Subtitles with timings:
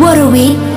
[0.00, 0.67] What a week.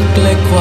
[0.00, 0.55] look like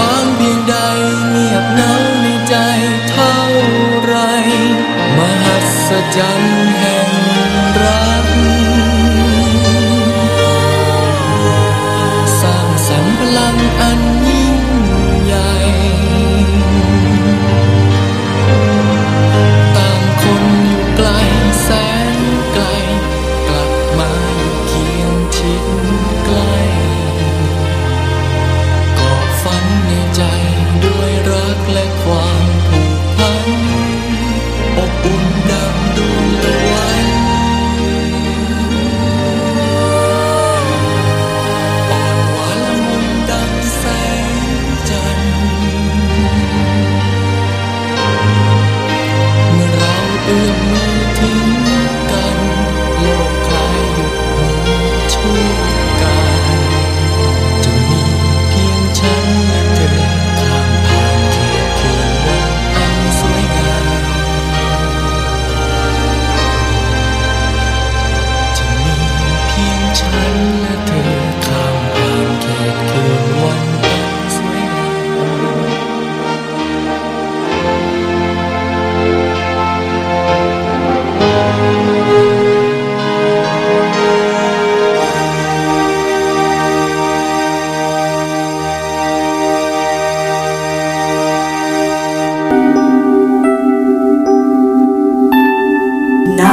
[0.00, 0.74] ความเพียงใด
[1.30, 1.92] เงียบเหงา
[2.22, 2.54] ในใจ
[3.10, 3.38] เท่า
[4.02, 4.14] ไร
[5.16, 5.56] มหั
[5.88, 6.47] ศจรรย์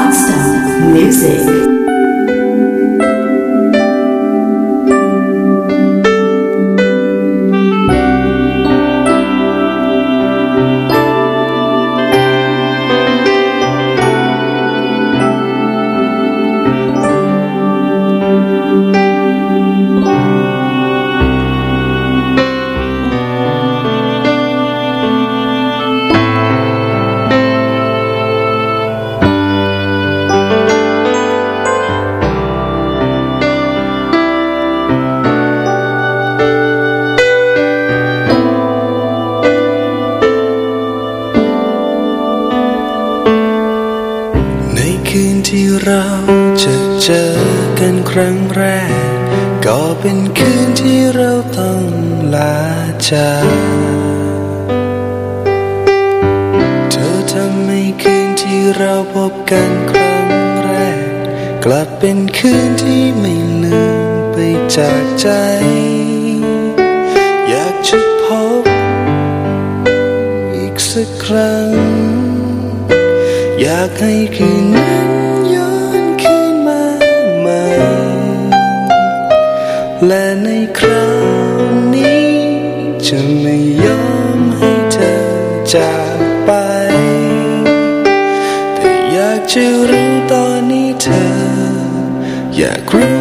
[0.05, 1.84] Monster Music.
[48.17, 48.93] ครั้งแรก
[49.65, 51.81] ก็เป็นคืนที่เราต้อง
[52.35, 52.59] ลา
[53.11, 53.47] จาก
[56.91, 60.29] เธอทำให้คืนที่เราพบกันครั้ง
[60.63, 60.71] แร
[61.05, 61.09] ก
[61.63, 64.37] กลับเป็นคืนที่ไม่ลืมไป
[64.75, 65.27] จากใจ
[67.49, 68.25] อยากจะพ
[68.61, 68.63] บ
[70.55, 71.67] อีกสักครั้ง
[73.61, 75.24] อยากให้คืนนั้น
[80.07, 81.09] และในครา
[81.57, 82.33] วนี้
[83.07, 84.05] จะไม่ยอ
[84.37, 85.15] มให้เธอ
[85.73, 86.51] จากไป
[88.75, 91.25] แต่อยากจะรู้ตอนนี้เธอ
[92.57, 93.15] อยากรู้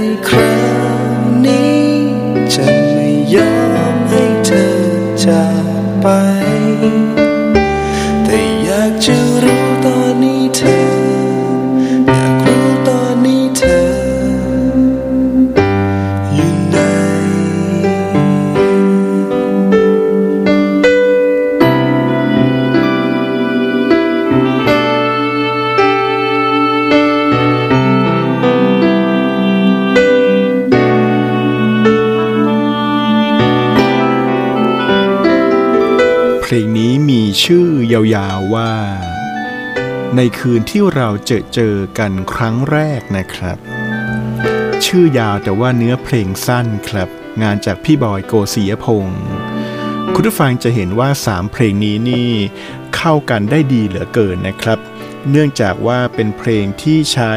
[0.00, 0.64] ในครา
[0.96, 1.00] ว
[1.46, 1.82] นี้
[2.54, 3.56] จะไม่ยอ
[3.92, 4.68] มให้เธอ
[5.24, 5.44] จา
[5.80, 6.06] กไป
[36.50, 38.72] เพลงนี้มีชื่อยาวๆว่า
[40.16, 43.58] ในคืนที่เราเจอเจอกันครั้งแรกนะครับ
[44.84, 47.08] ชื่อยาวแต่ว่าเนื้อเพลงสั้นครับ
[47.42, 49.22] งานจากพี่บอยโกศิยพงศ์
[50.14, 52.30] คุณผู้ฟังจะเห็นว่า3เพลงนี้นี่
[52.96, 54.78] เข้ากันได้ดีเหลือเกินนะครับ
[55.30, 57.34] เนื่องจากว่าเป็นเพลงที่ใช้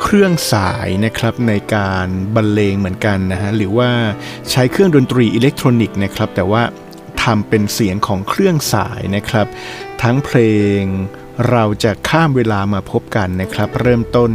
[0.00, 3.90] เครื่องสายนะครับในการบรรเลงเหมือนกันนะฮะหรือว่า
[4.50, 6.62] ใช้เครื่องดนตรีอิเล็กทรอนิกส์นะครับแต่ว่า
[7.26, 9.46] ทำเป็นเสียงของเครื่องสายนะครับ
[10.02, 10.38] ทั้งเพล
[10.80, 10.82] ง
[11.50, 14.32] เราจะข้ามเวลามาพบกันนะครับ เริ่มต้น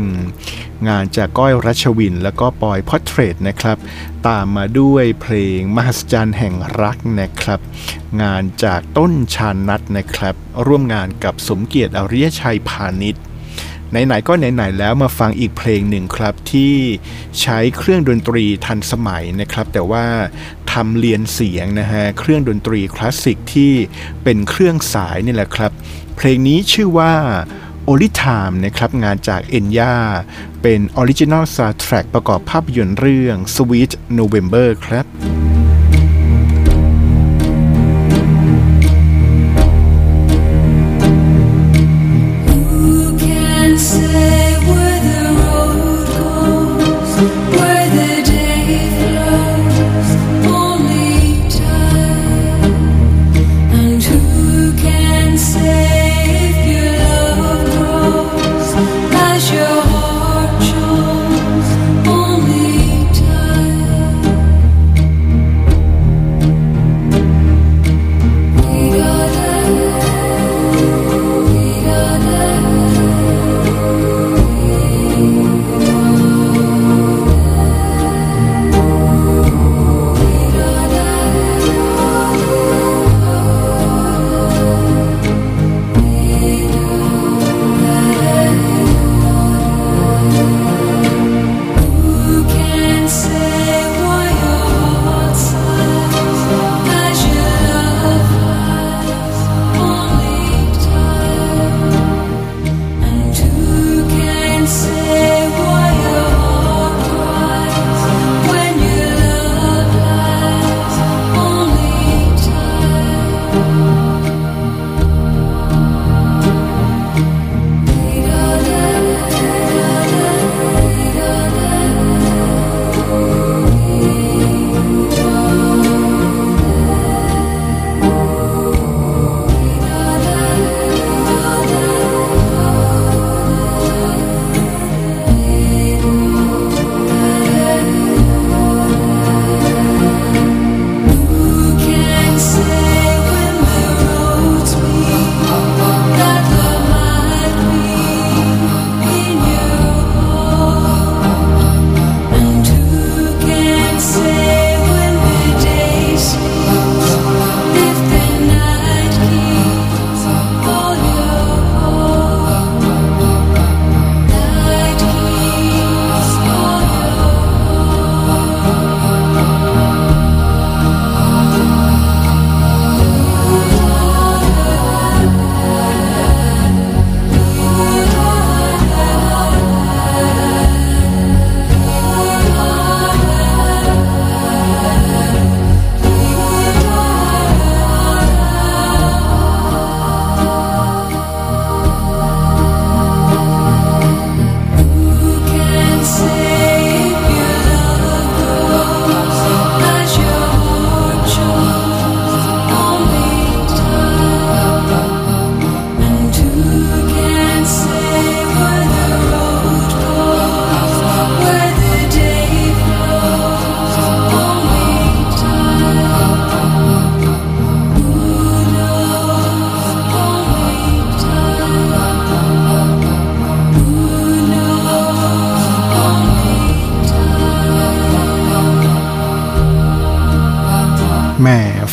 [0.90, 3.78] งานจากก้อยรัชวิน แล้วก็ปอยพอตเทรตนะครับ
[4.28, 7.60] ตามมาด้วยเพลงมหัศจรรย์แห่งรักนะครับ
[8.22, 13.24] งานจากต้นชานัทนะครับ ร่วมงานกับสมเกียรติอริยชัยพาณิชย์
[13.92, 16.76] ไหนๆก็ไหนๆแล้วมาฟังอีกเพลงหนึ่งครับที่
[17.42, 20.06] ใช้เครื่องดนตรีทันสมัยนะครับ แต่ว่า
[20.72, 23.74] ทำเลียนเสียงนะฮะเครื่องดนตรีคลาสสิกที่
[24.24, 25.72] เป็นเครื่องสายนี่แหละครับ
[26.18, 27.14] เพลงนี้ชื่อว่า
[27.88, 29.96] Only Time นะครับงานจาก Enya
[30.62, 35.41] เป็น original soundtrack ประกอบภาพยนตร์เรื่อง Sweet November ครับ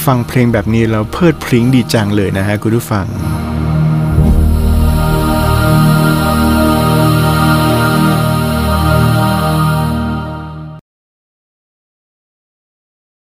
[0.08, 3.06] ฟังเพลงแบบนี้แล้วเพลิดเพลิงดีจังเลยนะฮะคุณผู้ฟัง